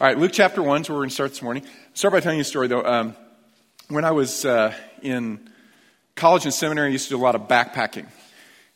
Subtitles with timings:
[0.00, 1.62] All right, Luke chapter 1 is where we're going to start this morning.
[1.92, 2.82] start by telling you a story, though.
[2.82, 3.14] Um,
[3.88, 5.50] when I was uh, in
[6.14, 8.06] college and seminary, I used to do a lot of backpacking.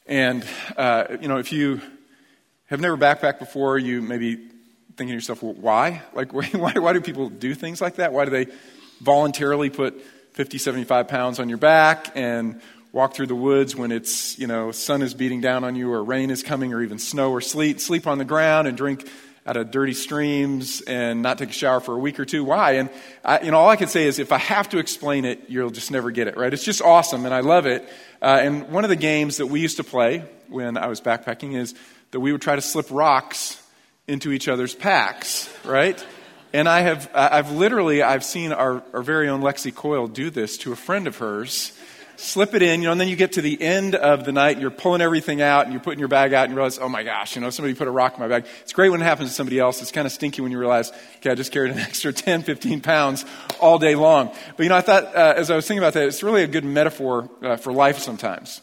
[0.04, 0.45] And,
[0.76, 1.80] uh, you know, if you
[2.66, 6.02] have never backpacked before, you may be thinking to yourself, well, why?
[6.12, 8.12] Like, why, why do people do things like that?
[8.12, 8.52] Why do they
[9.00, 9.98] voluntarily put
[10.32, 12.61] 50, 75 pounds on your back and
[12.93, 16.04] walk through the woods when it's, you know, sun is beating down on you or
[16.04, 19.09] rain is coming or even snow or sleet, sleep on the ground and drink
[19.46, 22.45] out of dirty streams and not take a shower for a week or two.
[22.45, 22.73] Why?
[22.73, 22.91] And
[23.24, 25.70] I, you know, all I can say is if I have to explain it, you'll
[25.70, 26.52] just never get it, right?
[26.52, 27.86] It's just awesome and I love it.
[28.22, 31.55] Uh, and one of the games that we used to play when I was backpacking
[31.56, 31.74] is
[32.12, 33.60] that we would try to slip rocks
[34.06, 36.05] into each other's packs, right?
[36.55, 40.56] And I have, I've literally, I've seen our, our very own Lexi Coyle do this
[40.58, 41.78] to a friend of hers
[42.16, 44.52] slip it in, you know, and then you get to the end of the night,
[44.52, 46.88] and you're pulling everything out and you're putting your bag out and you realize, oh
[46.88, 48.46] my gosh, you know, somebody put a rock in my bag.
[48.62, 49.82] It's great when it happens to somebody else.
[49.82, 52.80] It's kind of stinky when you realize, okay, I just carried an extra 10, 15
[52.80, 53.24] pounds
[53.60, 54.33] all day long.
[54.56, 56.48] But you know, I thought, uh, as I was thinking about that, it's really a
[56.48, 58.61] good metaphor uh, for life sometimes.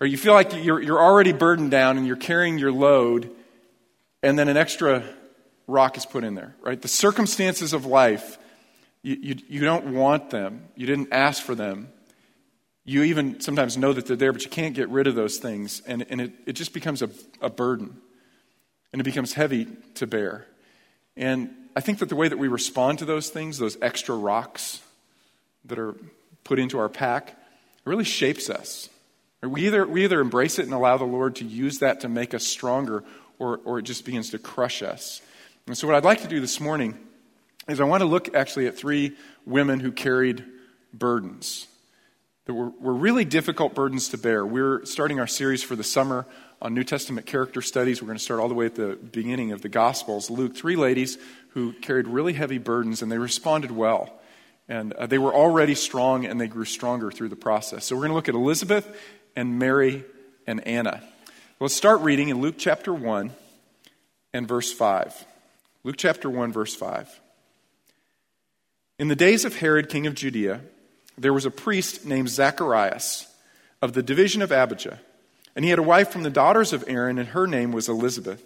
[0.00, 3.30] Or you feel like you're, you're already burdened down and you're carrying your load
[4.22, 5.04] and then an extra
[5.66, 6.80] rock is put in there, right?
[6.80, 8.38] The circumstances of life,
[9.02, 10.68] you, you, you don't want them.
[10.74, 11.88] You didn't ask for them
[12.84, 15.82] you even sometimes know that they're there, but you can't get rid of those things.
[15.86, 17.96] And, and it, it just becomes a, a burden.
[18.92, 20.46] And it becomes heavy to bear.
[21.16, 24.80] And I think that the way that we respond to those things, those extra rocks
[25.66, 25.94] that are
[26.42, 27.36] put into our pack,
[27.84, 28.88] really shapes us.
[29.42, 32.34] We either, we either embrace it and allow the Lord to use that to make
[32.34, 33.04] us stronger,
[33.38, 35.22] or, or it just begins to crush us.
[35.66, 36.98] And so, what I'd like to do this morning
[37.68, 40.44] is I want to look actually at three women who carried
[40.92, 41.68] burdens
[42.46, 44.44] that were, were really difficult burdens to bear.
[44.44, 46.26] We're starting our series for the summer
[46.62, 48.02] on New Testament character studies.
[48.02, 50.30] We're going to start all the way at the beginning of the Gospels.
[50.30, 51.18] Luke, three ladies
[51.50, 54.12] who carried really heavy burdens and they responded well.
[54.68, 57.86] And uh, they were already strong and they grew stronger through the process.
[57.86, 58.88] So we're going to look at Elizabeth
[59.34, 60.04] and Mary
[60.46, 61.02] and Anna.
[61.58, 63.32] Let's start reading in Luke chapter 1
[64.32, 65.26] and verse 5.
[65.82, 67.20] Luke chapter 1, verse 5.
[68.98, 70.60] In the days of Herod, king of Judea,
[71.18, 73.26] there was a priest named Zacharias
[73.82, 75.00] of the division of Abijah,
[75.54, 78.42] and he had a wife from the daughters of Aaron, and her name was Elizabeth.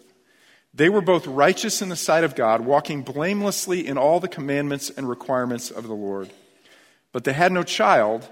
[0.72, 4.90] They were both righteous in the sight of God, walking blamelessly in all the commandments
[4.90, 6.30] and requirements of the Lord.
[7.12, 8.28] But they had no child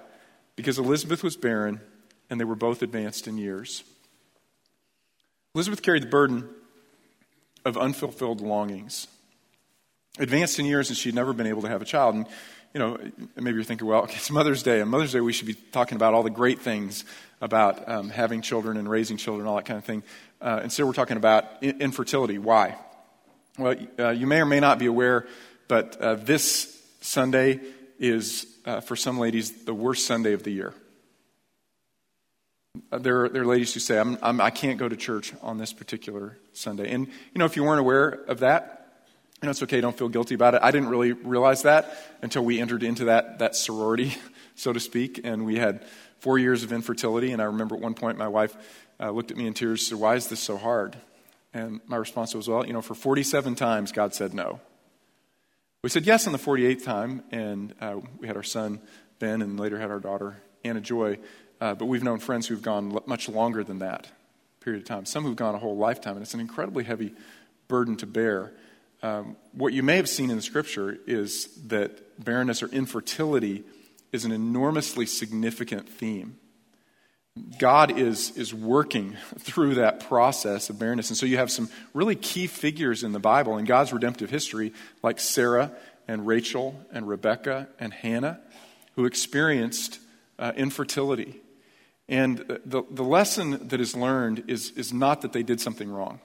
[0.57, 1.81] because Elizabeth was barren,
[2.29, 3.85] and they were both advanced in years.
[5.55, 6.49] Elizabeth carried the burden
[7.65, 9.07] of unfulfilled longings.
[10.19, 12.15] Advanced in years, and she'd never been able to have a child.
[12.15, 12.27] And
[12.75, 12.99] you know,
[13.37, 14.81] maybe you're thinking, well, it's Mother's Day.
[14.81, 17.05] And Mother's Day, we should be talking about all the great things
[17.41, 20.03] about um, having children and raising children, all that kind of thing.
[20.41, 22.39] Uh, instead, we're talking about infertility.
[22.39, 22.77] Why?
[23.59, 25.27] Well, uh, you may or may not be aware,
[25.69, 27.61] but uh, this Sunday
[27.99, 30.73] is, uh, for some ladies, the worst Sunday of the year.
[32.91, 34.97] Uh, there, are, there are ladies who say, I'm, I'm, I can not go to
[34.97, 36.91] church on this particular Sunday.
[36.91, 38.82] And, you know, if you weren't aware of that,
[39.47, 40.63] know, it's okay, don't feel guilty about it.
[40.63, 44.15] I didn't really realize that until we entered into that, that sorority,
[44.55, 45.85] so to speak, and we had
[46.21, 47.33] four years of infertility.
[47.33, 48.57] And I remember at one point my wife
[49.01, 50.97] uh, looked at me in tears, and said, Why is this so hard?
[51.53, 54.61] And my response was, Well, you know, for 47 times God said no.
[55.83, 58.81] We said yes on the 48th time, and uh, we had our son,
[59.19, 61.19] Ben, and later had our daughter, Anna Joy.
[61.61, 64.07] Uh, but we've known friends who've gone much longer than that
[64.61, 67.13] period of time, some who've gone a whole lifetime, and it's an incredibly heavy
[67.67, 68.53] burden to bear
[69.03, 73.65] um, what you may have seen in the scripture is that barrenness or infertility
[74.13, 76.39] is an enormously significant theme.
[77.59, 81.09] God is, is working through that process of barrenness.
[81.11, 84.73] And so you have some really key figures in the Bible in God's redemptive history,
[85.03, 85.73] like Sarah
[86.07, 88.41] and Rachel and Rebecca and Hannah,
[88.97, 89.99] who experienced
[90.39, 91.41] uh, infertility.
[92.09, 96.21] And the, the lesson that is learned is, is not that they did something wrong.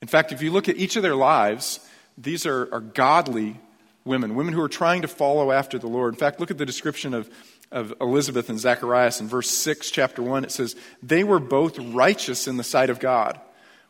[0.00, 1.80] In fact, if you look at each of their lives,
[2.18, 3.60] these are, are godly
[4.04, 6.14] women, women who are trying to follow after the Lord.
[6.14, 7.28] In fact, look at the description of,
[7.70, 10.44] of Elizabeth and Zacharias in verse 6, chapter 1.
[10.44, 13.40] It says, They were both righteous in the sight of God,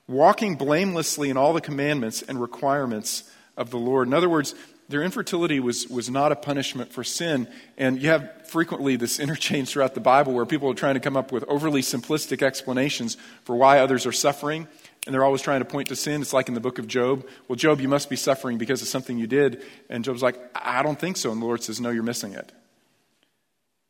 [0.09, 4.09] walking blamelessly in all the commandments and requirements of the Lord.
[4.09, 4.55] In other words,
[4.89, 7.49] their infertility was, was not a punishment for sin.
[7.77, 11.17] And you have frequently this interchange throughout the Bible where people are trying to come
[11.17, 14.67] up with overly simplistic explanations for why others are suffering
[15.07, 16.21] and they're always trying to point to sin.
[16.21, 17.27] It's like in the book of Job.
[17.49, 19.63] Well, Job, you must be suffering because of something you did.
[19.89, 21.31] And Job's like, I don't think so.
[21.31, 22.53] And the Lord says, No, you're missing it.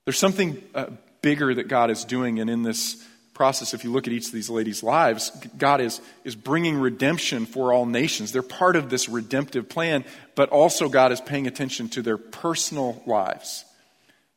[0.05, 0.91] There's something uh,
[1.23, 3.05] bigger that God is doing, and in this
[3.35, 7.45] process, if you look at each of these ladies' lives, God is, is bringing redemption
[7.45, 8.33] for all nations.
[8.33, 10.05] They're part of this redemptive plan,
[10.37, 13.65] but also God is paying attention to their personal lives,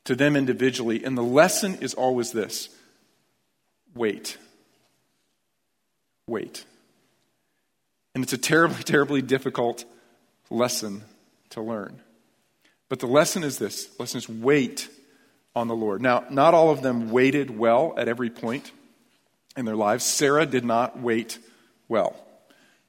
[0.05, 1.03] to them individually.
[1.05, 2.69] And the lesson is always this
[3.95, 4.37] wait.
[6.27, 6.65] Wait.
[8.13, 9.85] And it's a terribly, terribly difficult
[10.49, 11.03] lesson
[11.51, 12.01] to learn.
[12.89, 14.89] But the lesson is this the lesson is wait
[15.55, 16.01] on the Lord.
[16.01, 18.71] Now, not all of them waited well at every point
[19.55, 20.03] in their lives.
[20.03, 21.37] Sarah did not wait
[21.87, 22.15] well.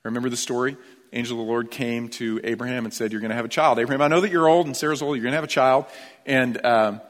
[0.05, 0.77] Remember the story?
[1.13, 3.79] Angel of the Lord came to Abraham and said, You're going to have a child.
[3.79, 5.17] Abraham, I know that you're old and Sarah's old.
[5.17, 5.87] You're going to have a child.
[6.25, 7.01] And um,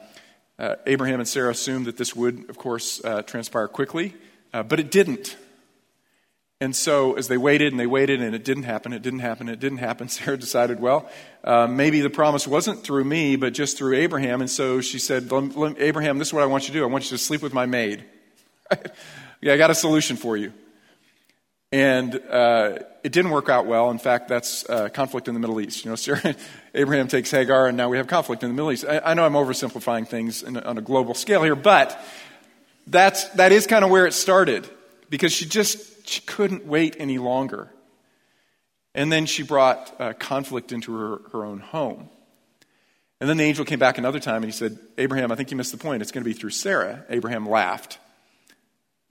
[0.57, 4.15] uh, Abraham and Sarah assumed that this would, of course, uh, transpire quickly,
[4.53, 5.37] uh, but it didn't.
[6.61, 9.49] And so, as they waited and they waited and it didn't happen, it didn't happen,
[9.49, 11.09] it didn't happen, Sarah decided, well,
[11.43, 14.41] uh, maybe the promise wasn't through me, but just through Abraham.
[14.41, 15.23] And so she said,
[15.79, 16.83] Abraham, this is what I want you to do.
[16.83, 18.05] I want you to sleep with my maid.
[19.43, 20.53] Yeah, I got a solution for you.
[21.71, 23.89] And uh, it didn't work out well.
[23.89, 25.83] In fact, that's uh, conflict in the Middle East.
[25.83, 26.35] You know, Sarah,
[26.75, 28.85] Abraham takes Hagar, and now we have conflict in the Middle East.
[28.87, 31.99] I, I know I'm oversimplifying things in, on a global scale here, but
[32.85, 34.69] that's, that is kind of where it started
[35.09, 37.71] because she just she couldn't wait any longer.
[38.93, 42.09] And then she brought uh, conflict into her, her own home.
[43.19, 45.57] And then the angel came back another time and he said, Abraham, I think you
[45.57, 46.01] missed the point.
[46.01, 47.05] It's going to be through Sarah.
[47.09, 47.99] Abraham laughed.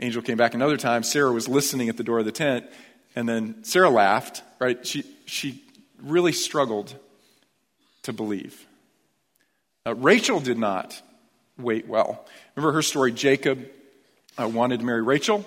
[0.00, 1.02] Angel came back another time.
[1.02, 2.66] Sarah was listening at the door of the tent,
[3.14, 4.84] and then Sarah laughed, right?
[4.86, 5.62] She, she
[6.02, 6.94] really struggled
[8.02, 8.66] to believe.
[9.86, 11.00] Uh, Rachel did not
[11.58, 12.26] wait well.
[12.56, 13.12] Remember her story?
[13.12, 13.68] Jacob
[14.40, 15.44] uh, wanted to marry Rachel,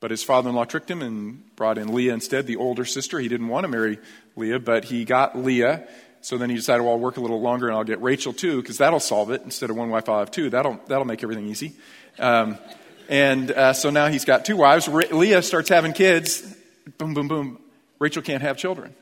[0.00, 3.18] but his father in law tricked him and brought in Leah instead, the older sister.
[3.18, 3.98] He didn't want to marry
[4.34, 5.86] Leah, but he got Leah.
[6.22, 8.60] So then he decided, well, I'll work a little longer and I'll get Rachel too,
[8.60, 9.42] because that'll solve it.
[9.42, 10.50] Instead of one wife, I'll have two.
[10.50, 11.72] That'll, that'll make everything easy.
[12.18, 12.58] Um,
[13.08, 14.88] and uh, so now he's got two wives.
[14.88, 16.42] Ra- Leah starts having kids.
[16.98, 17.58] Boom, boom, boom.
[17.98, 18.94] Rachel can't have children.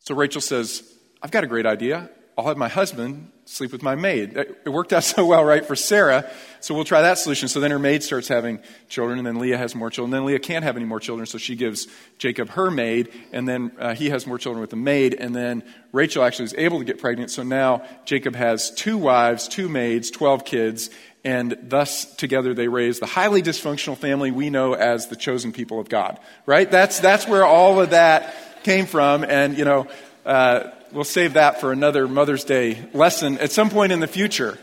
[0.00, 0.82] So Rachel says,
[1.22, 2.10] I've got a great idea.
[2.36, 4.36] I'll have my husband sleep with my maid.
[4.36, 6.30] It worked out so well, right, for Sarah.
[6.60, 7.48] So we'll try that solution.
[7.48, 10.10] So then her maid starts having children, and then Leah has more children.
[10.10, 11.86] Then Leah can't have any more children, so she gives
[12.18, 15.14] Jacob her maid, and then uh, he has more children with the maid.
[15.14, 15.62] And then
[15.92, 17.30] Rachel actually is able to get pregnant.
[17.30, 20.90] So now Jacob has two wives, two maids, 12 kids,
[21.24, 25.80] and thus together they raise the highly dysfunctional family we know as the chosen people
[25.80, 26.20] of God.
[26.44, 26.70] Right?
[26.70, 29.86] That's that's where all of that came from, and you know,
[30.26, 34.58] uh, we'll save that for another Mother's Day lesson at some point in the future.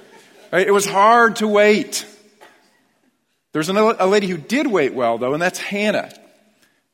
[0.51, 0.67] Right?
[0.67, 2.05] It was hard to wait.
[3.53, 6.11] There's a lady who did wait well, though, and that's Hannah.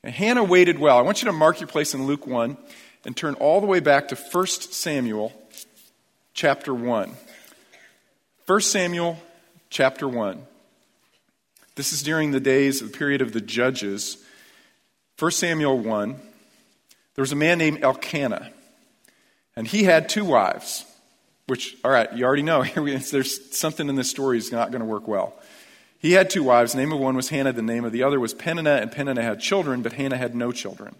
[0.04, 0.98] And Hannah waited well.
[0.98, 2.58] I want you to mark your place in Luke 1
[3.06, 5.34] and turn all the way back to 1 Samuel
[6.34, 7.12] chapter 1.
[8.46, 9.20] 1 Samuel
[9.70, 10.46] chapter 1.
[11.76, 14.24] This is during the days of the period of the judges.
[15.18, 16.20] 1 Samuel 1.
[17.16, 18.52] There was a man named Elkanah,
[19.60, 20.86] and he had two wives,
[21.48, 22.64] which, all right, you already know.
[22.76, 25.34] There's something in this story is not going to work well.
[25.98, 26.72] He had two wives.
[26.72, 29.22] The name of one was Hannah, the name of the other was Peninnah, and Peninnah
[29.22, 30.96] had children, but Hannah had no children.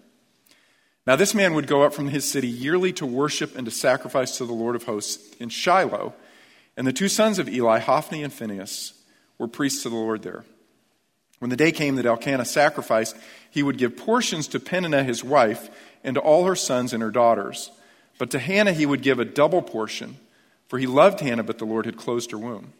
[1.06, 4.36] Now, this man would go up from his city yearly to worship and to sacrifice
[4.36, 6.12] to the Lord of hosts in Shiloh
[6.76, 8.92] and the two sons of Eli, Hophni and Phinehas,
[9.38, 10.44] were priests to the Lord there.
[11.38, 13.16] When the day came that Elkanah sacrificed,
[13.50, 15.70] he would give portions to Peninnah his wife
[16.04, 17.70] and to all her sons and her daughters.
[18.20, 20.18] But to Hannah he would give a double portion,
[20.68, 22.74] for he loved Hannah, but the Lord had closed her womb.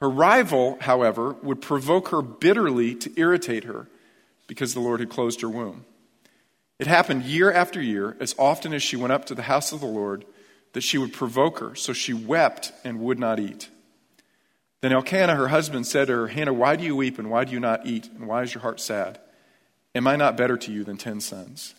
[0.00, 3.86] Her rival, however, would provoke her bitterly to irritate her
[4.48, 5.84] because the Lord had closed her womb.
[6.80, 9.78] It happened year after year, as often as she went up to the house of
[9.78, 10.24] the Lord
[10.72, 11.76] that she would provoke her.
[11.76, 13.68] So she wept and would not eat.
[14.80, 17.52] Then Elkanah, her husband, said to her, Hannah, why do you weep and why do
[17.52, 18.08] you not eat?
[18.08, 19.20] And why is your heart sad?
[19.94, 21.76] Am I not better to you than ten sons?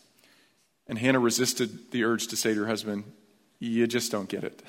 [0.93, 3.05] And Hannah resisted the urge to say to her husband,
[3.57, 4.61] You just don't get it.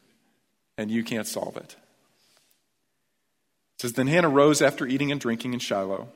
[0.76, 1.74] and you can't solve it.
[3.76, 6.08] It says, Then Hannah rose after eating and drinking in Shiloh.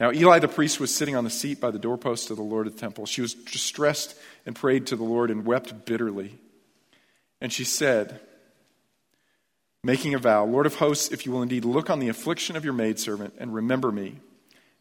[0.00, 2.66] Now Eli the priest was sitting on the seat by the doorpost of the Lord
[2.66, 3.06] of the temple.
[3.06, 6.36] She was distressed and prayed to the Lord and wept bitterly.
[7.40, 8.18] And she said,
[9.84, 12.64] making a vow, Lord of hosts, if you will indeed look on the affliction of
[12.64, 14.16] your maidservant and remember me,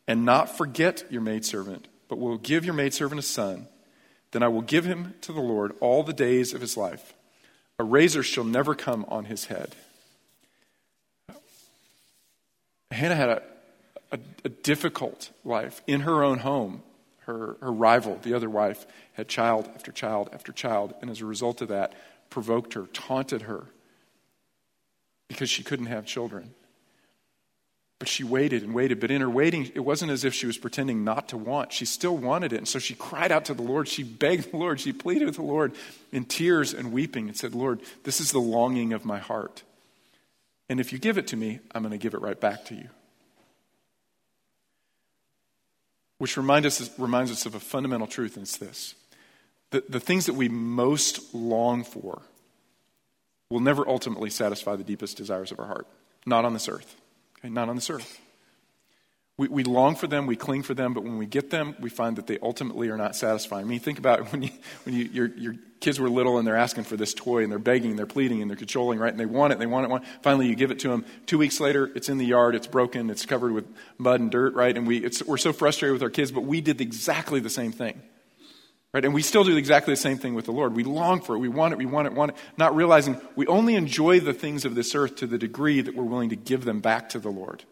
[0.08, 3.68] and not forget your maidservant, but will give your maidservant a son,
[4.34, 7.14] then I will give him to the Lord all the days of his life.
[7.80, 9.76] A razor shall never come on his head.
[12.92, 13.42] Hannah had a,
[14.12, 16.84] a, a difficult life in her own home.
[17.20, 21.26] Her, her rival, the other wife, had child after child after child, and as a
[21.26, 21.94] result of that,
[22.30, 23.68] provoked her, taunted her,
[25.30, 26.54] because she couldn't have children.
[28.04, 29.00] But she waited and waited.
[29.00, 31.72] But in her waiting, it wasn't as if she was pretending not to want.
[31.72, 32.58] She still wanted it.
[32.58, 33.88] And so she cried out to the Lord.
[33.88, 34.82] She begged the Lord.
[34.82, 35.72] She pleaded with the Lord
[36.12, 39.64] in tears and weeping and said, Lord, this is the longing of my heart.
[40.68, 42.76] And if you give it to me, I'm going to give it right back to
[42.76, 42.90] you.
[46.18, 48.96] Which remind us, reminds us of a fundamental truth, and it's this
[49.70, 52.22] the, the things that we most long for
[53.50, 55.88] will never ultimately satisfy the deepest desires of our heart.
[56.26, 56.98] Not on this earth.
[57.44, 58.20] Not on this earth.
[59.36, 61.90] We, we long for them, we cling for them, but when we get them, we
[61.90, 63.66] find that they ultimately are not satisfying.
[63.66, 64.50] I mean, think about when, you,
[64.84, 67.58] when you, your, your kids were little and they're asking for this toy and they're
[67.58, 69.12] begging and they're pleading and they're cajoling, right?
[69.12, 70.10] And they want it, they want it, want it.
[70.22, 71.04] Finally, you give it to them.
[71.26, 73.66] Two weeks later, it's in the yard, it's broken, it's covered with
[73.98, 74.78] mud and dirt, right?
[74.78, 78.04] And we, we're so frustrated with our kids, but we did exactly the same thing.
[78.94, 79.04] Right?
[79.04, 80.76] And we still do exactly the same thing with the Lord.
[80.76, 81.40] We long for it.
[81.40, 81.78] We want it.
[81.78, 82.14] We want it.
[82.14, 82.38] Want it.
[82.58, 86.04] Not realizing we only enjoy the things of this earth to the degree that we're
[86.04, 87.64] willing to give them back to the Lord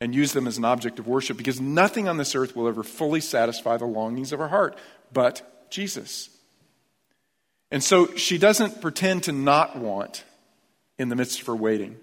[0.00, 2.84] and use them as an object of worship because nothing on this earth will ever
[2.84, 4.76] fully satisfy the longings of our heart
[5.12, 6.28] but Jesus.
[7.70, 10.24] And so she doesn't pretend to not want
[10.98, 11.96] in the midst of her waiting.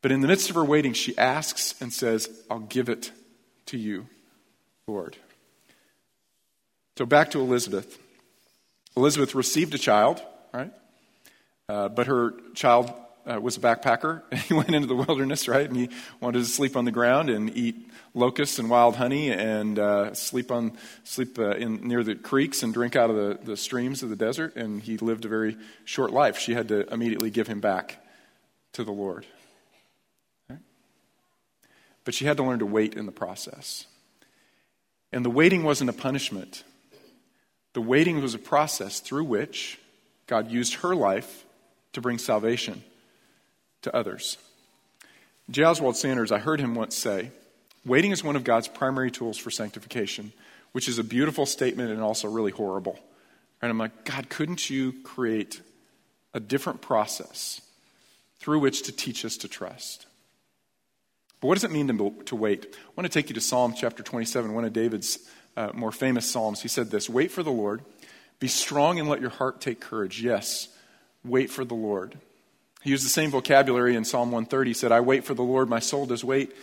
[0.00, 3.10] But in the midst of her waiting, she asks and says, I'll give it
[3.66, 4.06] to you,
[4.86, 5.16] Lord.
[6.98, 7.96] So back to Elizabeth.
[8.96, 10.20] Elizabeth received a child,
[10.52, 10.72] right?
[11.68, 12.92] Uh, but her child
[13.24, 14.22] uh, was a backpacker.
[14.48, 15.68] He went into the wilderness, right?
[15.68, 15.90] And he
[16.20, 20.50] wanted to sleep on the ground and eat locusts and wild honey and uh, sleep
[20.50, 20.72] on
[21.04, 24.16] sleep uh, in, near the creeks and drink out of the, the streams of the
[24.16, 24.56] desert.
[24.56, 26.36] And he lived a very short life.
[26.36, 28.04] She had to immediately give him back
[28.72, 29.24] to the Lord.
[32.04, 33.86] But she had to learn to wait in the process.
[35.12, 36.64] And the waiting wasn't a punishment.
[37.78, 39.78] The waiting was a process through which
[40.26, 41.44] God used her life
[41.92, 42.82] to bring salvation
[43.82, 44.36] to others.
[45.48, 45.62] J.
[45.62, 47.30] Oswald Sanders, I heard him once say,
[47.86, 50.32] Waiting is one of God's primary tools for sanctification,
[50.72, 52.98] which is a beautiful statement and also really horrible.
[53.62, 55.60] And I'm like, God, couldn't you create
[56.34, 57.60] a different process
[58.40, 60.06] through which to teach us to trust?
[61.40, 62.74] But what does it mean to, to wait?
[62.74, 65.20] I want to take you to Psalm chapter 27, one of David's
[65.58, 67.82] uh, more famous Psalms, he said this Wait for the Lord,
[68.38, 70.22] be strong and let your heart take courage.
[70.22, 70.68] Yes,
[71.24, 72.16] wait for the Lord.
[72.82, 74.70] He used the same vocabulary in Psalm 130.
[74.70, 76.54] He said, I wait for the Lord, my soul does wait,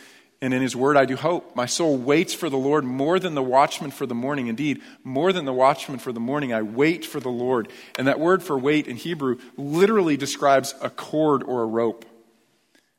[0.42, 1.58] and in his word I do hope.
[1.58, 4.48] My soul waits for the Lord more than the watchman for the morning.
[4.48, 7.68] Indeed, more than the watchman for the morning, I wait for the Lord.
[8.00, 12.06] And that word for wait in Hebrew literally describes a cord or a rope.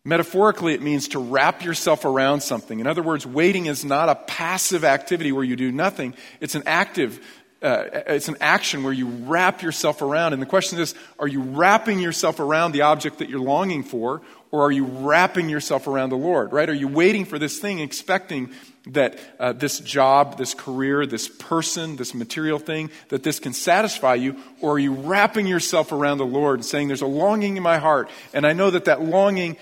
[0.06, 2.78] Metaphorically, it means to wrap yourself around something.
[2.78, 6.14] In other words, waiting is not a passive activity where you do nothing.
[6.40, 7.18] It's an active,
[7.60, 10.32] uh, it's an action where you wrap yourself around.
[10.32, 14.22] And the question is, are you wrapping yourself around the object that you're longing for,
[14.52, 16.70] or are you wrapping yourself around the Lord, right?
[16.70, 18.50] Are you waiting for this thing, expecting
[18.86, 24.14] that uh, this job, this career, this person, this material thing, that this can satisfy
[24.14, 24.36] you?
[24.60, 27.78] Or are you wrapping yourself around the Lord and saying, there's a longing in my
[27.78, 29.56] heart, and I know that that longing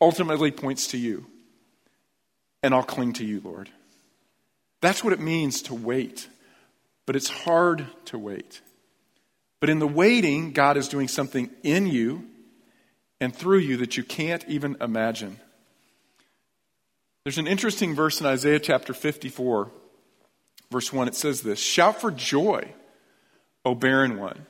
[0.00, 1.26] ultimately points to you.
[2.62, 3.70] And I'll cling to you, Lord.
[4.80, 6.28] That's what it means to wait.
[7.06, 8.60] But it's hard to wait.
[9.60, 12.24] But in the waiting, God is doing something in you
[13.20, 15.38] and through you that you can't even imagine.
[17.24, 19.70] There's an interesting verse in Isaiah chapter 54,
[20.70, 21.08] verse 1.
[21.08, 22.72] It says this Shout for joy,
[23.64, 24.46] O barren one.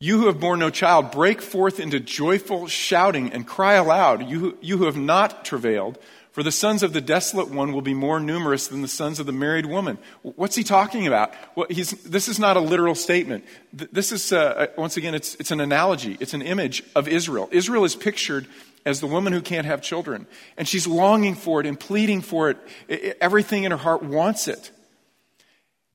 [0.00, 4.40] You who have borne no child, break forth into joyful shouting and cry aloud, you
[4.40, 5.98] who, you who have not travailed,
[6.32, 9.26] for the sons of the desolate one will be more numerous than the sons of
[9.26, 9.98] the married woman.
[10.22, 11.32] What's he talking about?
[11.54, 13.44] Well, this is not a literal statement.
[13.72, 17.48] This is, uh, uh, once again, it's, it's an analogy, it's an image of Israel.
[17.52, 18.48] Israel is pictured
[18.84, 22.50] as the woman who can't have children, and she's longing for it and pleading for
[22.50, 23.16] it.
[23.20, 24.72] Everything in her heart wants it.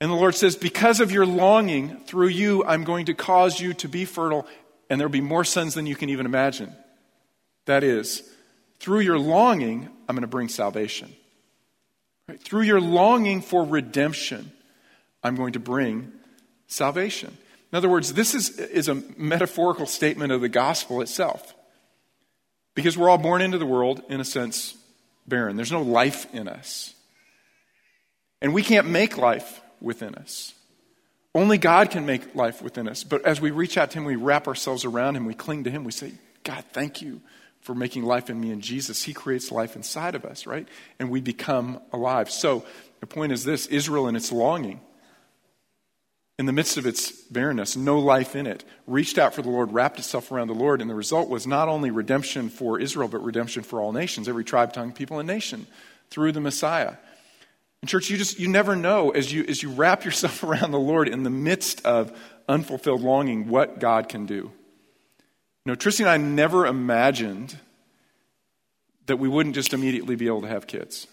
[0.02, 3.74] And the Lord says, Because of your longing, through you, I'm going to cause you
[3.76, 4.48] to be fertile,
[4.90, 6.74] and there'll be more sons than you can even imagine.
[7.66, 8.24] That is,
[8.80, 11.14] through your longing, I'm going to bring salvation.
[12.28, 12.42] Right?
[12.42, 14.52] Through your longing for redemption,
[15.22, 16.12] I'm going to bring
[16.68, 17.38] salvation.
[17.72, 21.54] In other words, this is, is a metaphorical statement of the gospel itself.
[22.74, 24.78] Because we're all born into the world, in a sense,
[25.28, 25.58] barren.
[25.58, 26.94] There's no life in us.
[28.42, 30.54] And we can't make life within us.
[31.36, 33.04] Only God can make life within us.
[33.04, 35.72] But as we reach out to Him, we wrap ourselves around Him, we cling to
[35.72, 37.22] Him, we say, God, thank you
[37.62, 39.04] for making life in me and Jesus.
[39.04, 40.68] He creates life inside of us, right?
[40.98, 42.32] And we become alive.
[42.32, 42.66] So
[43.00, 44.82] the point is this Israel and its longing
[46.40, 49.74] in the midst of its barrenness, no life in it, reached out for the Lord,
[49.74, 53.22] wrapped itself around the Lord, and the result was not only redemption for Israel, but
[53.22, 55.68] redemption for all nations, every tribe, tongue, people, and nation
[56.10, 56.94] through the Messiah.
[57.82, 60.80] And church, you just you never know as you as you wrap yourself around the
[60.80, 62.18] Lord in the midst of
[62.48, 64.52] unfulfilled longing what God can do.
[65.66, 67.58] You know, Tristy and I never imagined
[69.06, 71.08] that we wouldn't just immediately be able to have kids.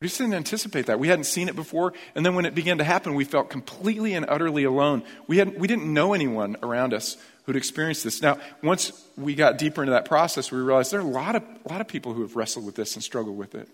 [0.00, 0.98] We just didn't anticipate that.
[0.98, 1.94] We hadn't seen it before.
[2.14, 5.02] And then when it began to happen, we felt completely and utterly alone.
[5.26, 8.20] We, had, we didn't know anyone around us who'd experienced this.
[8.20, 11.42] Now, once we got deeper into that process, we realized there are a lot of,
[11.64, 13.68] a lot of people who have wrestled with this and struggled with it.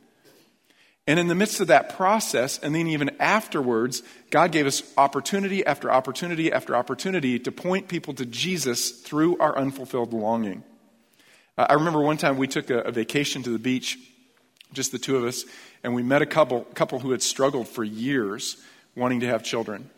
[1.07, 5.65] And in the midst of that process, and then even afterwards, God gave us opportunity
[5.65, 10.63] after opportunity after opportunity to point people to Jesus through our unfulfilled longing.
[11.59, 13.99] Uh, I remember one time we took a, a vacation to the beach,
[14.73, 15.45] just the two of us,
[15.83, 18.57] and we met a couple, couple who had struggled for years
[18.95, 19.91] wanting to have children.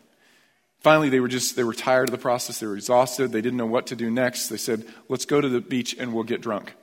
[0.79, 2.59] Finally, they were just, they were tired of the process.
[2.59, 3.31] They were exhausted.
[3.31, 4.49] They didn't know what to do next.
[4.49, 6.73] They said, let's go to the beach and we'll get drunk.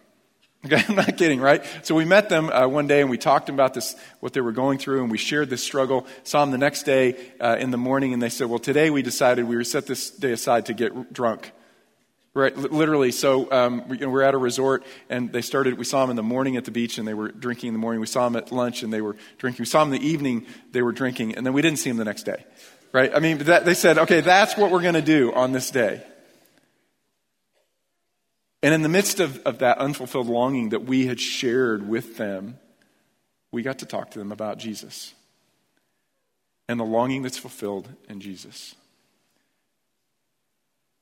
[0.64, 1.64] Okay, I'm not kidding, right?
[1.82, 4.52] So we met them uh, one day and we talked about this, what they were
[4.52, 6.06] going through, and we shared this struggle.
[6.24, 9.02] Saw them the next day uh, in the morning, and they said, "Well, today we
[9.02, 11.52] decided we were set this day aside to get drunk."
[12.32, 13.10] Right, literally.
[13.10, 15.76] So um, we, you know, we're at a resort, and they started.
[15.76, 17.80] We saw them in the morning at the beach, and they were drinking in the
[17.80, 18.00] morning.
[18.00, 19.62] We saw them at lunch, and they were drinking.
[19.62, 21.96] We saw them in the evening, they were drinking, and then we didn't see them
[21.96, 22.44] the next day.
[22.92, 23.12] Right?
[23.14, 26.02] I mean, that, they said, "Okay, that's what we're going to do on this day."
[28.62, 32.58] And in the midst of, of that unfulfilled longing that we had shared with them,
[33.52, 35.14] we got to talk to them about Jesus
[36.68, 38.74] and the longing that's fulfilled in Jesus.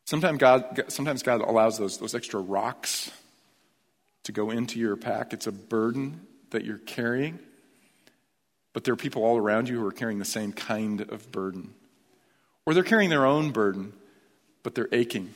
[0.07, 3.11] Sometimes God, sometimes God allows those, those extra rocks
[4.23, 5.35] to go into your pack.
[5.35, 7.39] It's a burden that you're carrying,
[8.73, 11.75] but there are people all around you who are carrying the same kind of burden.
[12.65, 13.93] Or they're carrying their own burden,
[14.63, 15.35] but they're aching.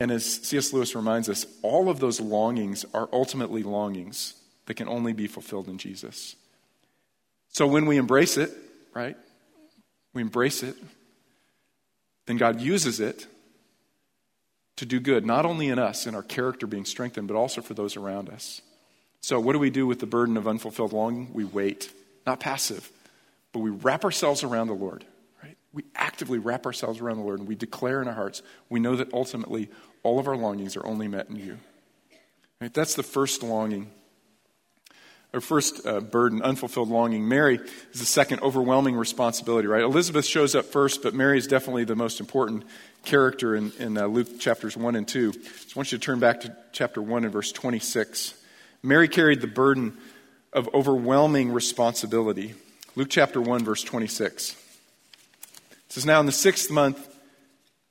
[0.00, 0.72] And as C.S.
[0.72, 4.34] Lewis reminds us, all of those longings are ultimately longings
[4.66, 6.36] that can only be fulfilled in Jesus.
[7.50, 8.50] So when we embrace it,
[8.94, 9.16] right?
[10.12, 10.76] We embrace it
[12.26, 13.26] then God uses it
[14.76, 17.74] to do good, not only in us, in our character being strengthened, but also for
[17.74, 18.60] those around us.
[19.20, 21.32] So, what do we do with the burden of unfulfilled longing?
[21.32, 21.90] We wait,
[22.26, 22.90] not passive,
[23.52, 25.04] but we wrap ourselves around the Lord?
[25.74, 28.96] We actively wrap ourselves around the Lord and we declare in our hearts, we know
[28.96, 29.68] that ultimately
[30.02, 31.58] all of our longings are only met in you.
[32.60, 32.72] Right?
[32.72, 33.90] That's the first longing
[35.34, 37.28] or first uh, burden, unfulfilled longing.
[37.28, 37.58] Mary
[37.92, 39.82] is the second overwhelming responsibility, right?
[39.82, 42.62] Elizabeth shows up first, but Mary is definitely the most important
[43.04, 45.32] character in, in uh, Luke chapters 1 and 2.
[45.32, 48.34] So I want you to turn back to chapter 1 and verse 26.
[48.82, 49.96] Mary carried the burden
[50.52, 52.54] of overwhelming responsibility.
[52.94, 54.54] Luke chapter 1, verse 26.
[55.94, 57.16] Says, Now in the sixth month,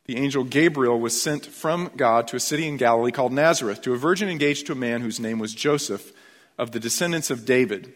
[0.08, 3.94] the angel Gabriel was sent from God to a city in Galilee called Nazareth to
[3.94, 6.12] a virgin engaged to a man whose name was Joseph
[6.58, 7.94] of the descendants of David.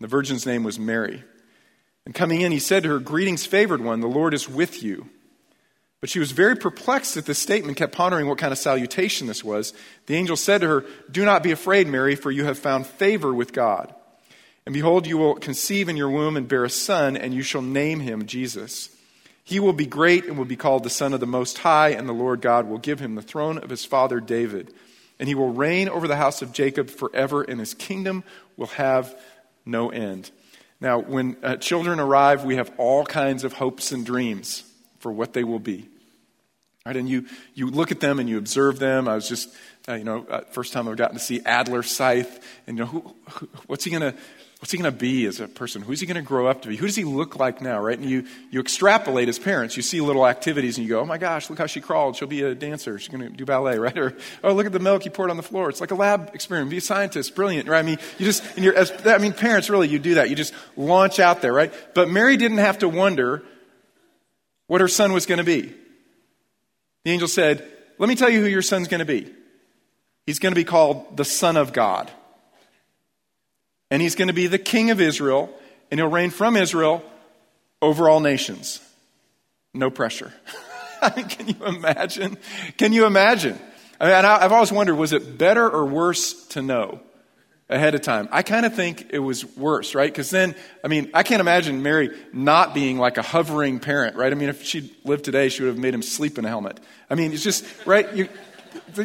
[0.00, 1.22] The virgin's name was Mary.
[2.04, 5.08] And coming in, he said to her, Greetings, favored one, the Lord is with you.
[6.00, 9.44] But she was very perplexed at this statement, kept pondering what kind of salutation this
[9.44, 9.72] was.
[10.06, 13.32] The angel said to her, Do not be afraid, Mary, for you have found favor
[13.32, 13.94] with God.
[14.66, 17.62] And behold, you will conceive in your womb and bear a son, and you shall
[17.62, 18.90] name him Jesus.
[19.44, 22.08] He will be great and will be called the Son of the Most High, and
[22.08, 24.72] the Lord God will give him the throne of his father David
[25.18, 28.24] and he will reign over the house of Jacob forever, and his kingdom
[28.56, 29.14] will have
[29.64, 30.30] no end.
[30.80, 34.64] Now, when uh, children arrive, we have all kinds of hopes and dreams
[34.98, 35.88] for what they will be.
[36.84, 36.96] Right?
[36.96, 39.08] And you, you look at them and you observe them.
[39.08, 39.48] I was just,
[39.88, 42.90] uh, you know, uh, first time I've gotten to see Adler Scythe, and you know,
[42.90, 44.18] who, who, what's he going to
[44.64, 45.82] What's he going to be as a person?
[45.82, 46.76] Who's he going to grow up to be?
[46.76, 47.98] Who does he look like now, right?
[47.98, 49.76] And you, you extrapolate as parents.
[49.76, 52.16] You see little activities and you go, oh my gosh, look how she crawled.
[52.16, 52.98] She'll be a dancer.
[52.98, 53.98] She's going to do ballet, right?
[53.98, 55.68] Or, oh, look at the milk you poured on the floor.
[55.68, 56.70] It's like a lab experiment.
[56.70, 57.34] Be a scientist.
[57.34, 57.80] Brilliant, right?
[57.80, 60.30] I mean, you just, and you're, as, I mean, parents really, you do that.
[60.30, 61.70] You just launch out there, right?
[61.94, 63.42] But Mary didn't have to wonder
[64.68, 65.74] what her son was going to be.
[67.04, 69.30] The angel said, let me tell you who your son's going to be.
[70.24, 72.10] He's going to be called the Son of God
[73.90, 75.50] and he's going to be the king of Israel,
[75.90, 77.04] and he'll reign from Israel
[77.80, 78.80] over all nations.
[79.72, 80.32] No pressure.
[81.28, 82.38] Can you imagine?
[82.78, 83.58] Can you imagine?
[84.00, 87.00] I mean, I've always wondered was it better or worse to know
[87.68, 88.28] ahead of time?
[88.32, 90.10] I kind of think it was worse, right?
[90.10, 94.32] Because then, I mean, I can't imagine Mary not being like a hovering parent, right?
[94.32, 96.80] I mean, if she'd lived today, she would have made him sleep in a helmet.
[97.10, 98.12] I mean, it's just, right?
[98.14, 98.28] You,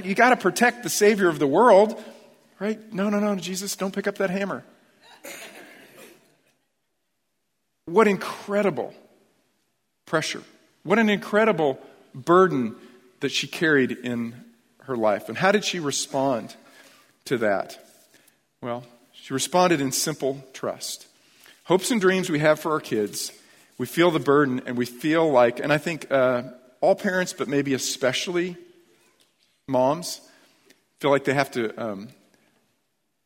[0.03, 2.01] you got to protect the Savior of the world,
[2.59, 2.93] right?
[2.93, 4.63] No, no, no, Jesus, don't pick up that hammer.
[7.85, 8.93] What incredible
[10.05, 10.43] pressure.
[10.83, 11.79] What an incredible
[12.13, 12.75] burden
[13.19, 14.35] that she carried in
[14.83, 15.29] her life.
[15.29, 16.55] And how did she respond
[17.25, 17.79] to that?
[18.61, 21.07] Well, she responded in simple trust.
[21.65, 23.31] Hopes and dreams we have for our kids,
[23.77, 26.43] we feel the burden and we feel like, and I think uh,
[26.81, 28.57] all parents, but maybe especially
[29.67, 30.21] moms,
[30.99, 32.09] feel like they have to um,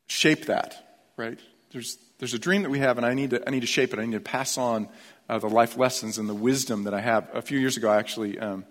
[0.07, 1.39] shape that, right?
[1.71, 3.93] There's, there's a dream that we have, and I need to, I need to shape
[3.93, 3.99] it.
[3.99, 4.87] I need to pass on
[5.29, 7.27] uh, the life lessons and the wisdom that I have.
[7.33, 8.65] A few years ago, I actually um,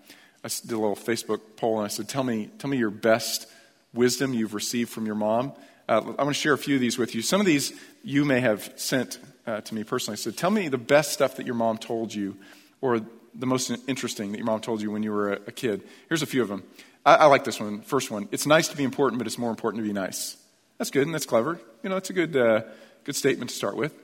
[0.44, 3.46] I did a little Facebook poll, and I said, "Tell me, tell me your best
[3.94, 5.52] wisdom you've received from your mom."
[5.88, 7.22] Uh, I'm going to share a few of these with you.
[7.22, 7.72] Some of these
[8.04, 10.14] you may have sent uh, to me personally.
[10.14, 12.36] I said, "Tell me the best stuff that your mom told you,
[12.80, 13.00] or
[13.34, 16.22] the most interesting that your mom told you when you were a, a kid." Here's
[16.22, 16.64] a few of them.
[17.06, 17.80] I, I, like this one.
[17.82, 20.36] First one: It's nice to be important, but it's more important to be nice.
[20.78, 21.60] That's good and that's clever.
[21.82, 22.62] You know, it's a good, uh,
[23.04, 23.94] good statement to start with.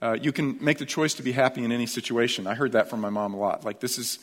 [0.00, 2.46] Uh, you can make the choice to be happy in any situation.
[2.46, 3.64] I heard that from my mom a lot.
[3.64, 4.18] Like, this is,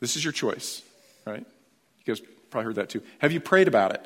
[0.00, 0.82] this is your choice,
[1.24, 1.38] right?
[2.04, 3.02] You guys probably heard that too.
[3.18, 4.04] Have you prayed about it?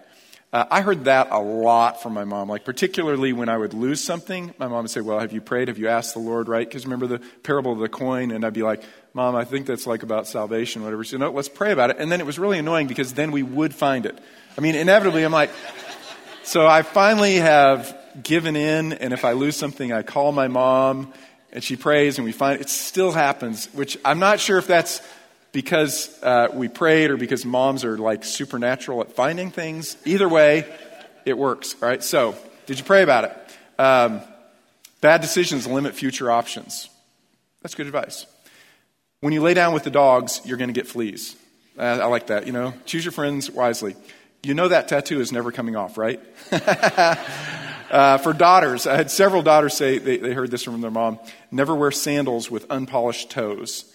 [0.51, 4.03] Uh, I heard that a lot from my mom, like particularly when I would lose
[4.03, 4.55] something.
[4.57, 5.69] My mom would say, Well, have you prayed?
[5.69, 6.67] Have you asked the Lord, right?
[6.67, 8.31] Because remember the parable of the coin?
[8.31, 11.05] And I'd be like, Mom, I think that's like about salvation, whatever.
[11.05, 11.97] So, no, let's pray about it.
[11.99, 14.19] And then it was really annoying because then we would find it.
[14.57, 15.51] I mean, inevitably, I'm like,
[16.49, 21.13] so I finally have given in, and if I lose something, I call my mom,
[21.53, 25.03] and she prays, and we find it still happens, which I'm not sure if that's
[25.53, 29.99] because uh, we prayed or because moms are like supernatural at finding things.
[30.07, 30.65] Either way,
[31.27, 31.77] it works.
[31.83, 32.35] All right, so
[32.65, 33.37] did you pray about it?
[33.79, 34.23] Um,
[35.03, 36.89] bad decisions limit future options.
[37.61, 38.25] That's good advice.
[39.21, 41.37] When you lay down with the dogs, you're going to get fleas.
[41.79, 42.47] Uh, I like that.
[42.47, 43.97] You know, choose your friends wisely.
[44.43, 46.21] You know that tattoo is never coming off, right?
[47.91, 51.19] Uh, for daughters, I had several daughters say they, they heard this from their mom
[51.51, 53.91] never wear sandals with unpolished toes.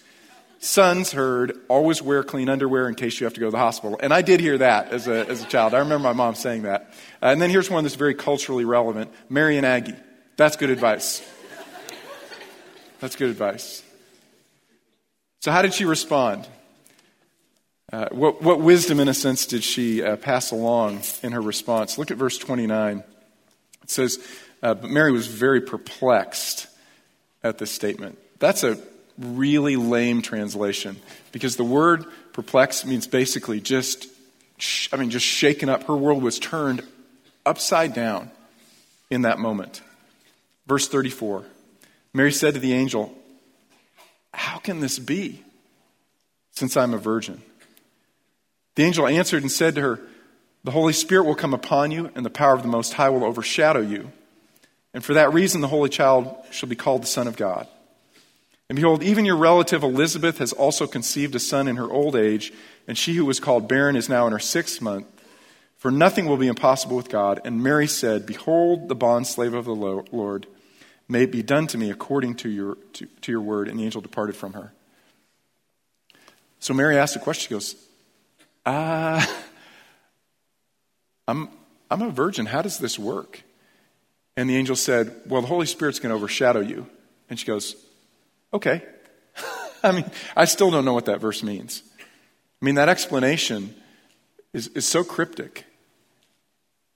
[0.58, 3.98] Sons heard always wear clean underwear in case you have to go to the hospital.
[4.02, 5.74] And I did hear that as a, as a child.
[5.74, 6.92] I remember my mom saying that.
[7.22, 9.94] Uh, and then here's one that's very culturally relevant Mary and Aggie.
[10.36, 11.22] That's good advice.
[12.98, 13.82] That's good advice.
[15.40, 16.48] So, how did she respond?
[17.94, 21.96] Uh, what, what, wisdom, in a sense, did she uh, pass along in her response?
[21.96, 23.04] Look at verse 29.
[23.84, 24.18] It says,
[24.64, 26.66] uh, But Mary was very perplexed
[27.44, 28.18] at this statement.
[28.40, 28.78] That's a
[29.16, 30.96] really lame translation
[31.30, 34.08] because the word perplexed means basically just,
[34.92, 35.84] I mean, just shaken up.
[35.84, 36.82] Her world was turned
[37.46, 38.32] upside down
[39.08, 39.82] in that moment.
[40.66, 41.44] Verse 34
[42.12, 43.16] Mary said to the angel,
[44.32, 45.44] How can this be
[46.50, 47.40] since I'm a virgin?
[48.74, 50.00] The angel answered and said to her,
[50.64, 53.22] the Holy Spirit will come upon you, and the power of the Most High will
[53.22, 54.10] overshadow you.
[54.94, 57.68] And for that reason, the Holy Child shall be called the Son of God.
[58.70, 62.50] And behold, even your relative Elizabeth has also conceived a son in her old age,
[62.88, 65.06] and she who was called barren is now in her sixth month.
[65.76, 67.42] For nothing will be impossible with God.
[67.44, 70.46] And Mary said, Behold, the bondslave of the Lord,
[71.10, 73.68] may it be done to me according to your, to, to your word.
[73.68, 74.72] And the angel departed from her.
[76.58, 77.48] So Mary asked a question.
[77.48, 77.76] She goes.
[78.64, 79.24] Uh,
[81.28, 81.48] I'm,
[81.90, 82.46] I'm a virgin.
[82.46, 83.42] How does this work?
[84.36, 86.86] And the angel said, Well, the Holy Spirit's going to overshadow you.
[87.30, 87.76] And she goes,
[88.52, 88.82] Okay.
[89.82, 91.82] I mean, I still don't know what that verse means.
[92.00, 93.74] I mean, that explanation
[94.52, 95.64] is, is so cryptic.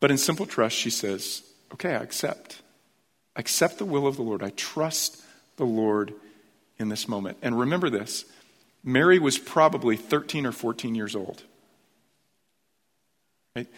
[0.01, 2.63] But in simple trust, she says, Okay, I accept.
[3.37, 4.43] I accept the will of the Lord.
[4.43, 5.23] I trust
[5.57, 6.15] the Lord
[6.79, 7.39] in this moment.
[7.43, 8.25] And remember this
[8.83, 11.43] Mary was probably 13 or 14 years old.
[13.59, 13.69] Right?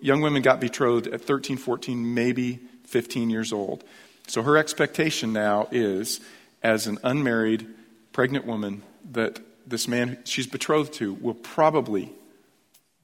[0.00, 3.84] young women got betrothed at 13, 14, maybe 15 years old.
[4.26, 6.20] So her expectation now is,
[6.62, 7.66] as an unmarried,
[8.12, 8.82] pregnant woman,
[9.12, 12.12] that this man she's betrothed to will probably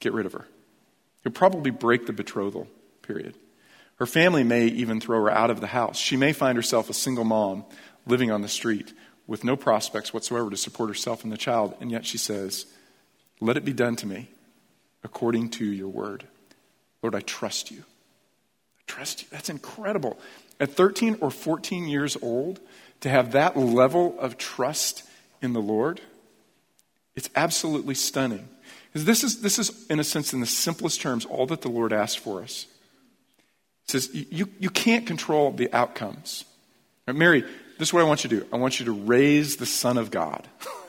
[0.00, 0.46] get rid of her.
[1.22, 2.68] He'll probably break the betrothal
[3.02, 3.34] period.
[3.96, 5.98] Her family may even throw her out of the house.
[5.98, 7.64] She may find herself a single mom
[8.06, 8.92] living on the street
[9.28, 11.74] with no prospects whatsoever to support herself and the child.
[11.80, 12.66] And yet she says,
[13.40, 14.28] Let it be done to me
[15.04, 16.24] according to your word.
[17.02, 17.78] Lord, I trust you.
[17.80, 19.28] I trust you.
[19.30, 20.18] That's incredible.
[20.60, 22.60] At 13 or 14 years old,
[23.00, 25.02] to have that level of trust
[25.40, 26.00] in the Lord,
[27.16, 28.48] it's absolutely stunning.
[28.92, 31.68] Because this is, this is, in a sense, in the simplest terms, all that the
[31.68, 32.66] Lord asks for us.
[33.86, 36.44] He says, you, you can't control the outcomes.
[37.06, 37.42] Mary,
[37.78, 38.46] this is what I want you to do.
[38.52, 40.46] I want you to raise the Son of God.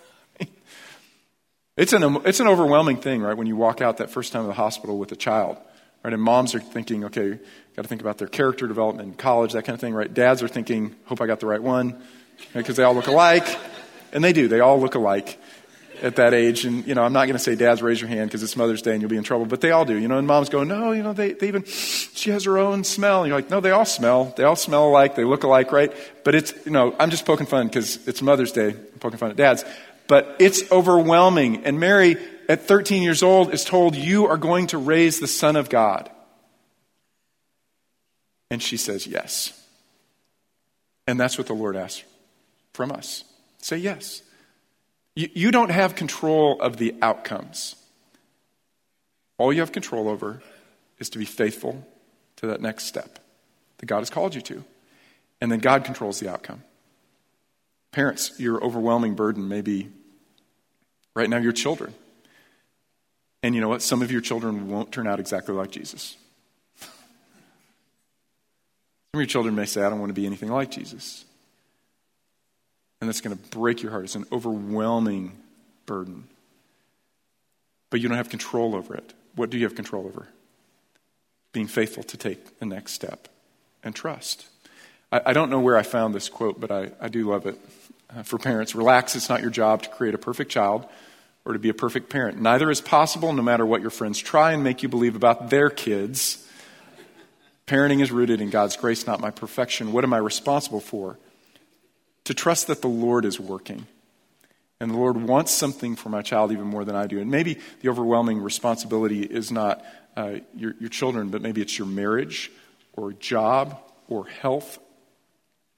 [1.77, 4.47] it's, an, it's an overwhelming thing, right, when you walk out that first time of
[4.47, 5.57] the hospital with a child.
[6.03, 6.13] Right?
[6.13, 7.39] And moms are thinking, okay,
[7.75, 10.13] got to think about their character development in college, that kind of thing, right?
[10.13, 12.01] Dads are thinking, hope I got the right one,
[12.53, 12.75] because right?
[12.75, 13.47] they all look alike.
[14.11, 14.47] And they do.
[14.47, 15.39] They all look alike
[16.03, 16.65] at that age.
[16.65, 18.83] And, you know, I'm not going to say dads raise your hand because it's Mother's
[18.83, 19.97] Day and you'll be in trouble, but they all do.
[19.97, 22.83] You know, and mom's going, no, you know, they, they even, she has her own
[22.83, 23.23] smell.
[23.23, 24.33] And you're like, no, they all smell.
[24.37, 25.15] They all smell alike.
[25.15, 25.91] They look alike, right?
[26.23, 28.69] But it's, you know, I'm just poking fun because it's Mother's Day.
[28.69, 29.65] I'm poking fun at dads.
[30.13, 31.65] But it's overwhelming.
[31.65, 35.55] And Mary, at 13 years old, is told, you are going to raise the Son
[35.55, 36.07] of God.
[38.51, 39.59] And she says, yes.
[41.07, 42.03] And that's what the Lord asks
[42.75, 43.23] from us.
[43.57, 44.21] Say yes.
[45.15, 47.75] You, you don't have control of the outcomes.
[49.39, 50.43] All you have control over
[50.99, 51.87] is to be faithful
[52.35, 53.17] to that next step
[53.79, 54.63] that God has called you to.
[55.41, 56.61] And then God controls the outcome.
[57.91, 59.89] Parents, your overwhelming burden may be
[61.15, 61.93] right now your children.
[63.41, 63.81] And you know what?
[63.81, 66.15] Some of your children won't turn out exactly like Jesus.
[66.79, 66.89] Some
[69.13, 71.25] of your children may say, I don't want to be anything like Jesus
[73.03, 74.05] and that's going to break your heart.
[74.05, 75.33] It's an overwhelming
[75.85, 76.23] burden.
[77.89, 79.13] But you don't have control over it.
[79.35, 80.29] What do you have control over?
[81.51, 83.27] Being faithful to take the next step
[83.83, 84.45] and trust.
[85.11, 87.59] I, I don't know where I found this quote, but I, I do love it.
[88.15, 89.15] Uh, for parents, relax.
[89.15, 90.85] It's not your job to create a perfect child
[91.45, 92.39] or to be a perfect parent.
[92.39, 95.69] Neither is possible, no matter what your friends try and make you believe about their
[95.69, 96.47] kids.
[97.67, 99.93] Parenting is rooted in God's grace, not my perfection.
[99.93, 101.17] What am I responsible for?
[102.25, 103.87] to trust that the Lord is working.
[104.79, 107.19] And the Lord wants something for my child even more than I do.
[107.19, 109.83] And maybe the overwhelming responsibility is not
[110.15, 112.51] uh, your, your children, but maybe it's your marriage
[112.93, 114.79] or job or health.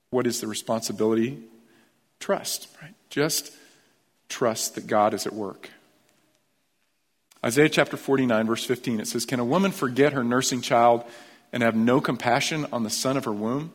[0.10, 1.44] What is the responsibility?
[2.26, 2.96] Trust, right?
[3.12, 3.54] Just
[4.30, 5.70] trust that God is at work.
[7.46, 11.04] Isaiah chapter 49, verse 15, it says, Can a woman forget her nursing child
[11.54, 13.74] and have no compassion on the son of her womb?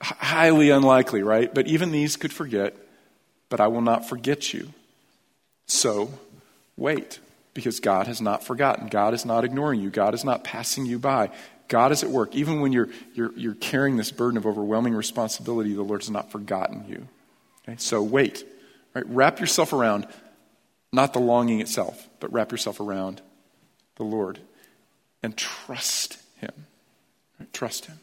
[0.00, 1.52] highly unlikely, right?
[1.52, 2.76] But even these could forget,
[3.48, 4.72] but I will not forget you.
[5.66, 6.12] So
[6.76, 7.18] wait,
[7.54, 8.86] because God has not forgotten.
[8.86, 9.90] God is not ignoring you.
[9.90, 11.30] God is not passing you by.
[11.66, 12.36] God is at work.
[12.36, 16.30] Even when you're, you're, you're carrying this burden of overwhelming responsibility, the Lord has not
[16.30, 17.08] forgotten you.
[17.64, 17.76] Okay?
[17.78, 18.44] So wait.
[18.94, 19.04] Right?
[19.08, 20.06] Wrap yourself around
[20.92, 23.22] not the longing itself, but wrap yourself around
[23.96, 24.38] the Lord
[25.22, 26.52] and trust Him.
[27.38, 27.52] Right?
[27.52, 27.98] Trust Him.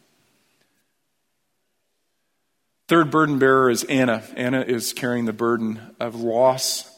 [2.88, 4.24] Third burden bearer is Anna.
[4.36, 6.90] Anna is carrying the burden of loss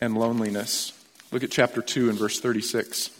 [0.00, 0.92] and loneliness.
[1.32, 3.10] Look at chapter 2 and verse 36.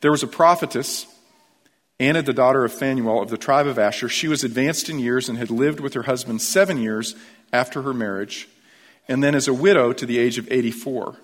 [0.00, 1.06] There was a prophetess,
[1.98, 4.08] Anna, the daughter of Phanuel of the tribe of Asher.
[4.08, 7.14] She was advanced in years and had lived with her husband seven years
[7.52, 8.48] after her marriage,
[9.08, 11.16] and then as a widow to the age of 84.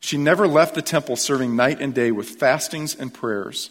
[0.00, 3.70] She never left the temple, serving night and day with fastings and prayers.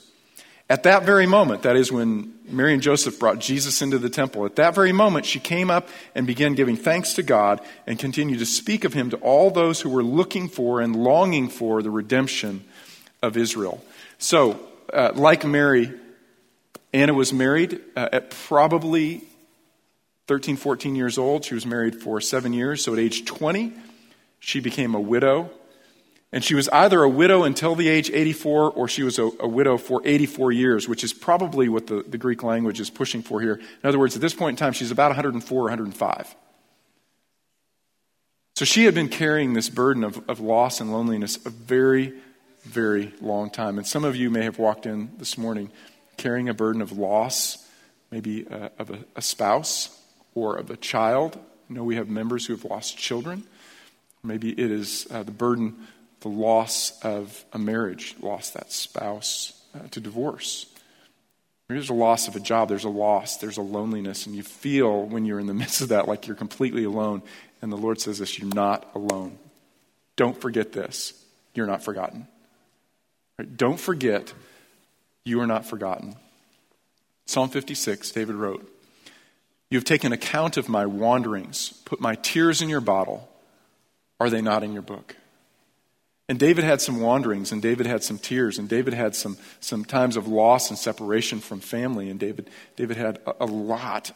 [0.70, 4.46] At that very moment, that is when Mary and Joseph brought Jesus into the temple,
[4.46, 8.40] at that very moment, she came up and began giving thanks to God and continued
[8.40, 11.92] to speak of him to all those who were looking for and longing for the
[11.92, 12.64] redemption
[13.22, 13.84] of Israel.
[14.18, 14.60] So,
[14.92, 15.92] uh, like Mary,
[16.94, 19.24] Anna was married uh, at probably
[20.28, 21.44] 13, 14 years old.
[21.44, 22.84] She was married for seven years.
[22.84, 23.74] So, at age 20,
[24.40, 25.50] she became a widow
[26.34, 29.48] and she was either a widow until the age 84 or she was a, a
[29.48, 33.40] widow for 84 years, which is probably what the, the Greek language is pushing for
[33.40, 33.54] here.
[33.54, 36.36] In other words, at this point in time, she's about 104 or 105.
[38.56, 42.14] So she had been carrying this burden of, of loss and loneliness a very,
[42.64, 43.78] very long time.
[43.78, 45.70] And some of you may have walked in this morning
[46.18, 47.58] carrying a burden of loss,
[48.12, 49.98] maybe uh, of a, a spouse
[50.36, 51.38] or of a child.
[51.70, 53.44] I know we have members who have lost children.
[54.24, 55.88] Maybe it is uh, the burden
[56.24, 60.66] the loss of a marriage, lost that spouse uh, to divorce.
[61.68, 64.42] Maybe there's a loss of a job, there's a loss, there's a loneliness, and you
[64.42, 67.22] feel when you're in the midst of that like you're completely alone.
[67.62, 69.38] And the Lord says this you're not alone.
[70.16, 71.14] Don't forget this.
[71.54, 72.28] You're not forgotten.
[73.38, 73.58] Right?
[73.58, 74.34] Don't forget
[75.26, 76.16] you are not forgotten.
[77.26, 78.70] Psalm 56, David wrote,
[79.70, 83.30] You have taken account of my wanderings, put my tears in your bottle.
[84.20, 85.16] Are they not in your book?
[86.30, 89.84] And David had some wanderings, and David had some tears, and David had some, some
[89.84, 94.12] times of loss and separation from family, and David, David had a, a lot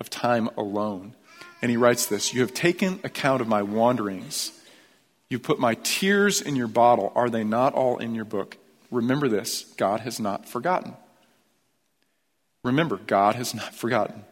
[0.00, 1.14] of time alone.
[1.60, 4.52] And he writes this You have taken account of my wanderings.
[5.28, 7.12] You put my tears in your bottle.
[7.14, 8.58] Are they not all in your book?
[8.92, 10.94] Remember this God has not forgotten.
[12.62, 14.24] Remember, God has not forgotten.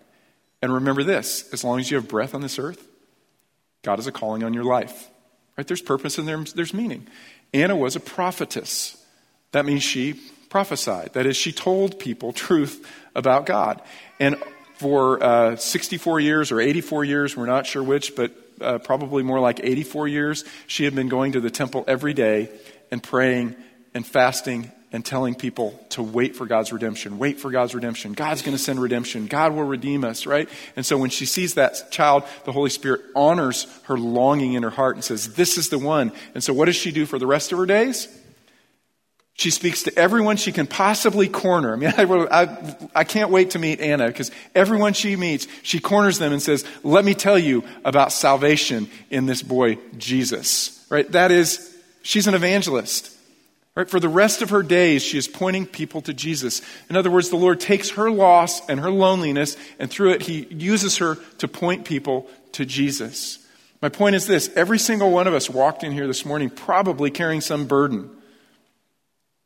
[0.63, 2.87] And remember this as long as you have breath on this earth,
[3.83, 5.09] God is a calling on your life.
[5.57, 5.67] Right?
[5.67, 7.09] There's purpose and there's, meaning.
[7.53, 9.03] Anna was a prophetess.
[9.53, 10.21] That means she
[10.51, 11.15] prophesied.
[11.15, 13.83] That is, she told people truth about God.
[14.21, 14.37] And
[14.75, 19.41] for uh, 64 years or 84 years, we're not sure which, but uh, probably more
[19.41, 22.51] like 84 years, she had been going to the temple every day
[22.91, 23.57] and praying
[23.95, 27.19] and fasting and telling people to wait for God's redemption.
[27.19, 28.13] Wait for God's redemption.
[28.13, 29.27] God's going to send redemption.
[29.27, 30.49] God will redeem us, right?
[30.75, 34.71] And so when she sees that child, the Holy Spirit honors her longing in her
[34.71, 36.13] heart and says, This is the one.
[36.35, 38.09] And so what does she do for the rest of her days?
[39.35, 41.73] She speaks to everyone she can possibly corner.
[41.73, 45.79] I mean, I, I, I can't wait to meet Anna because everyone she meets, she
[45.79, 50.85] corners them and says, Let me tell you about salvation in this boy, Jesus.
[50.91, 51.11] Right?
[51.13, 53.17] That is, she's an evangelist.
[53.77, 53.89] Right?
[53.89, 56.61] For the rest of her days, she is pointing people to Jesus.
[56.89, 60.47] In other words, the Lord takes her loss and her loneliness, and through it, He
[60.51, 63.39] uses her to point people to Jesus.
[63.81, 67.11] My point is this every single one of us walked in here this morning probably
[67.11, 68.11] carrying some burden.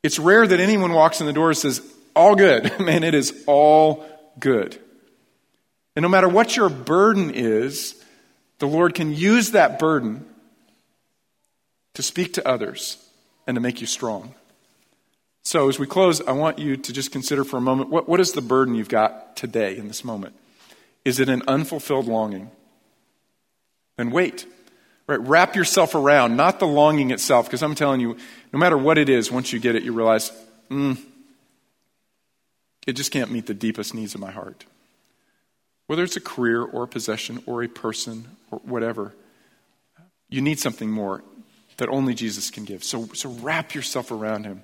[0.03, 1.83] It's rare that anyone walks in the door and says,
[2.17, 2.81] All good.
[2.81, 4.07] Man, it is all
[4.39, 4.79] good.
[5.97, 8.03] And no matter what your burden is,
[8.59, 10.27] the Lord can use that burden
[11.95, 13.04] to speak to others
[13.47, 14.35] and to make you strong.
[15.43, 18.19] So, as we close, I want you to just consider for a moment what, what
[18.19, 20.35] is the burden you've got today in this moment?
[21.05, 22.51] Is it an unfulfilled longing?
[23.97, 24.47] Then wait.
[25.07, 25.21] Right?
[25.21, 28.17] Wrap yourself around, not the longing itself, because I'm telling you,
[28.55, 30.33] no matter what it is, once you get it, you realize,
[30.71, 30.99] mm,
[32.87, 34.65] it just can't meet the deepest needs of my heart.
[35.89, 39.15] Whether it's a career or a possession or a person or whatever,
[40.31, 41.23] you need something more
[41.77, 42.85] that only Jesus can give.
[42.85, 44.63] So, so wrap yourself around him.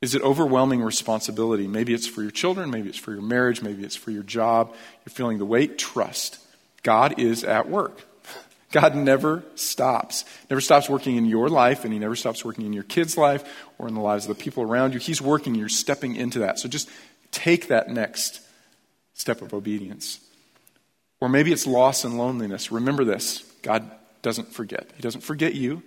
[0.00, 1.66] Is it overwhelming responsibility?
[1.66, 4.74] Maybe it's for your children, maybe it's for your marriage, maybe it's for your job.
[5.04, 5.78] You're feeling the weight.
[5.78, 6.38] Trust.
[6.82, 8.02] God is at work.
[8.72, 10.24] God never stops.
[10.50, 13.50] Never stops working in your life, and He never stops working in your kids' life
[13.78, 15.00] or in the lives of the people around you.
[15.00, 16.58] He's working, you're stepping into that.
[16.58, 16.90] So just
[17.30, 18.40] take that next
[19.14, 20.20] step of obedience.
[21.20, 22.70] Or maybe it's loss and loneliness.
[22.70, 24.90] Remember this God doesn't forget.
[24.96, 25.82] He doesn't forget you.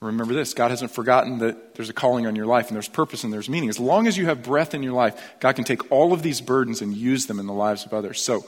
[0.00, 3.24] Remember this God hasn't forgotten that there's a calling on your life and there's purpose
[3.24, 3.68] and there's meaning.
[3.68, 6.40] As long as you have breath in your life, God can take all of these
[6.40, 8.20] burdens and use them in the lives of others.
[8.20, 8.44] So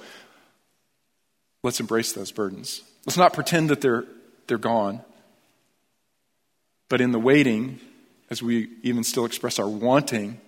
[1.62, 2.82] let's embrace those burdens.
[3.06, 4.04] Let's not pretend that they're,
[4.46, 5.00] they're gone.
[6.90, 7.80] But in the waiting,
[8.30, 10.40] as we even still express our wanting,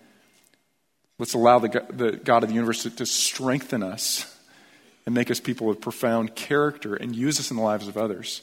[1.18, 4.38] let's allow the, the God of the universe to, to strengthen us
[5.06, 8.42] and make us people of profound character and use us in the lives of others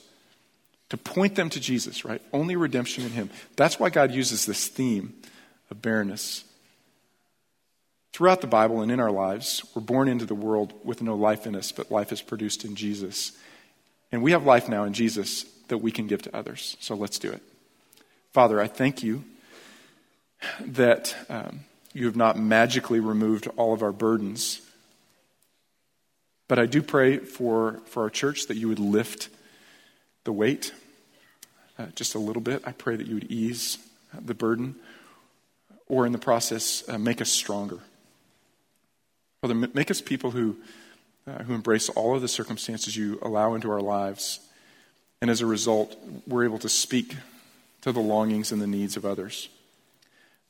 [0.89, 2.21] to point them to Jesus, right?
[2.31, 3.29] Only redemption in Him.
[3.55, 5.13] That's why God uses this theme
[5.69, 6.43] of barrenness.
[8.13, 11.45] Throughout the Bible and in our lives, we're born into the world with no life
[11.45, 13.33] in us, but life is produced in Jesus.
[14.11, 16.77] And we have life now in Jesus that we can give to others.
[16.79, 17.43] So let's do it.
[18.31, 19.23] Father, I thank you
[20.61, 21.61] that um,
[21.93, 24.61] you have not magically removed all of our burdens.
[26.47, 29.29] But I do pray for, for our church that you would lift
[30.27, 30.73] the weight
[31.79, 32.61] uh, just a little bit.
[32.65, 33.77] I pray that you would ease
[34.13, 34.75] the burden
[35.87, 37.79] or in the process uh, make us stronger.
[39.39, 40.57] Father, make us people who,
[41.25, 44.41] uh, who embrace all of the circumstances you allow into our lives.
[45.21, 45.95] And as a result,
[46.27, 47.15] we're able to speak
[47.81, 49.47] to the longings and the needs of others.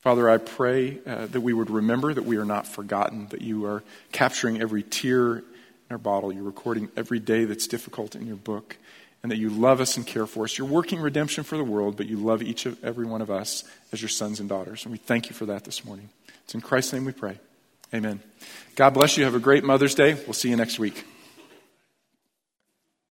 [0.00, 3.64] Father, I pray uh, that we would remember that we are not forgotten, that you
[3.64, 5.44] are capturing every tear in
[5.92, 8.76] our bottle, you're recording every day that's difficult in your book,
[9.22, 10.56] and that you love us and care for us.
[10.56, 13.64] You're working redemption for the world, but you love each of every one of us
[13.92, 14.84] as your sons and daughters.
[14.84, 16.08] And we thank you for that this morning.
[16.44, 17.38] It's in Christ's name we pray.
[17.92, 18.20] Amen.
[18.76, 19.24] God bless you.
[19.24, 20.14] Have a great Mother's Day.
[20.14, 21.04] We'll see you next week.